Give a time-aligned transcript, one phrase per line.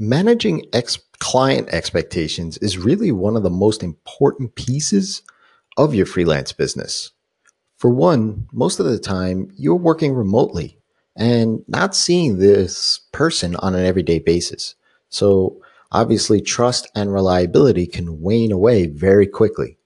[0.00, 5.22] Managing ex- client expectations is really one of the most important pieces
[5.76, 7.10] of your freelance business.
[7.78, 10.78] For one, most of the time you're working remotely
[11.16, 14.76] and not seeing this person on an everyday basis.
[15.08, 15.60] So
[15.90, 19.77] obviously trust and reliability can wane away very quickly.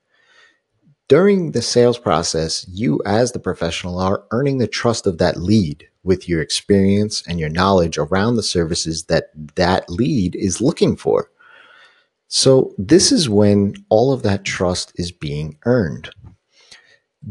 [1.12, 5.86] During the sales process, you as the professional are earning the trust of that lead
[6.02, 11.30] with your experience and your knowledge around the services that that lead is looking for.
[12.28, 16.08] So this is when all of that trust is being earned.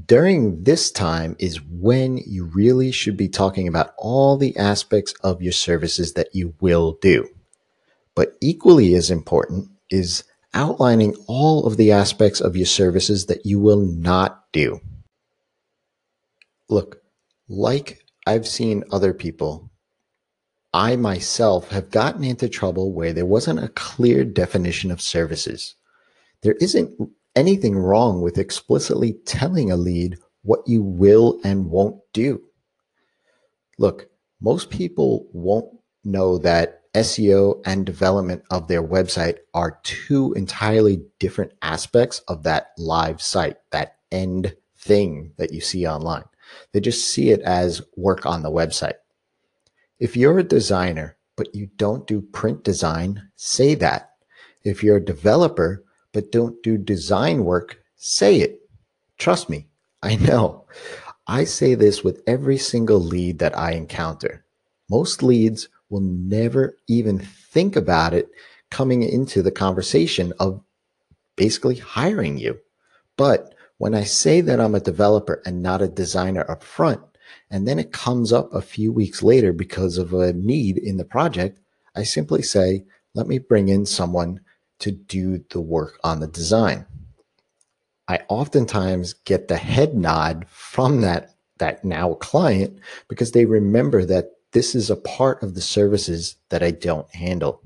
[0.05, 5.41] During this time is when you really should be talking about all the aspects of
[5.41, 7.27] your services that you will do.
[8.13, 13.59] But equally as important is outlining all of the aspects of your services that you
[13.59, 14.79] will not do.
[16.69, 17.01] Look,
[17.47, 19.71] like I've seen other people,
[20.73, 25.75] I myself have gotten into trouble where there wasn't a clear definition of services.
[26.43, 32.41] There isn't anything wrong with explicitly telling a lead what you will and won't do.
[33.77, 35.69] Look, most people won't
[36.03, 42.71] know that SEO and development of their website are two entirely different aspects of that
[42.77, 46.25] live site, that end thing that you see online.
[46.73, 48.95] They just see it as work on the website.
[49.99, 54.11] If you're a designer, but you don't do print design, say that.
[54.63, 58.59] If you're a developer, but don't do design work, say it.
[59.17, 59.67] Trust me,
[60.03, 60.65] I know.
[61.27, 64.43] I say this with every single lead that I encounter.
[64.89, 68.29] Most leads will never even think about it
[68.71, 70.63] coming into the conversation of
[71.35, 72.57] basically hiring you.
[73.17, 77.01] But when I say that I'm a developer and not a designer up front,
[77.49, 81.05] and then it comes up a few weeks later because of a need in the
[81.05, 81.59] project,
[81.95, 84.39] I simply say, let me bring in someone
[84.79, 86.85] to do the work on the design.
[88.07, 94.31] I oftentimes get the head nod from that, that now client because they remember that
[94.51, 97.61] this is a part of the services that I don't handle.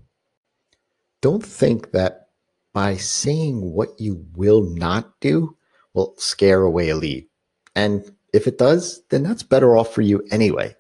[1.21, 2.29] Don't think that
[2.73, 5.57] by saying what you will not do
[5.93, 7.25] will scare away a lead.
[7.75, 10.75] And if it does, then that's better off for you anyway.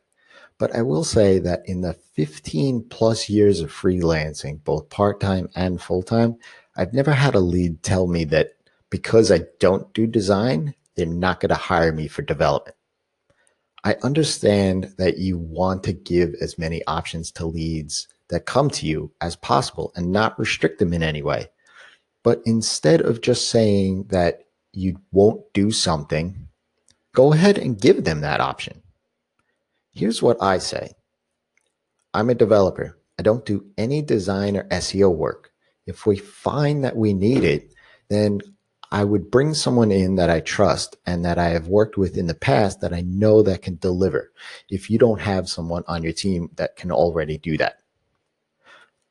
[0.57, 5.49] But I will say that in the 15 plus years of freelancing, both part time
[5.55, 6.37] and full time,
[6.77, 8.51] I've never had a lead tell me that
[8.89, 12.75] because I don't do design, they're not going to hire me for development.
[13.85, 18.87] I understand that you want to give as many options to leads that come to
[18.87, 21.49] you as possible and not restrict them in any way.
[22.23, 24.39] But instead of just saying that
[24.73, 26.47] you won't do something,
[27.13, 28.81] go ahead and give them that option.
[29.91, 30.93] Here's what I say
[32.11, 32.97] I'm a developer.
[33.19, 35.51] I don't do any design or SEO work.
[35.85, 37.71] If we find that we need it,
[38.09, 38.41] then
[38.95, 42.27] I would bring someone in that I trust and that I have worked with in
[42.27, 44.31] the past that I know that can deliver
[44.69, 47.79] if you don't have someone on your team that can already do that.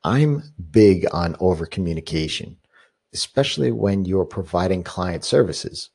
[0.03, 2.57] I'm big on over communication,
[3.13, 5.91] especially when you're providing client services.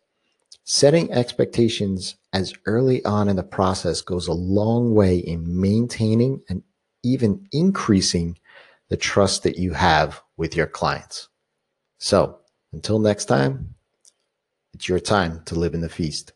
[0.63, 6.61] Setting expectations as early on in the process goes a long way in maintaining and
[7.01, 8.37] even increasing
[8.89, 11.27] the trust that you have with your clients.
[11.97, 12.37] So
[12.71, 13.73] until next time,
[14.73, 16.33] it's your time to live in the feast.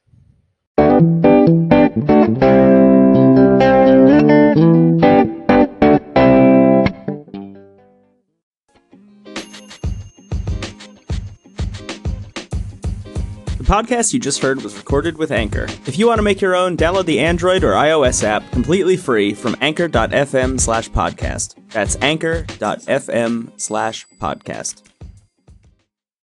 [13.58, 15.66] The podcast you just heard was recorded with Anchor.
[15.86, 19.34] If you want to make your own, download the Android or iOS app completely free
[19.34, 21.56] from anchor.fm slash podcast.
[21.72, 24.93] That's anchor.fm slash podcast.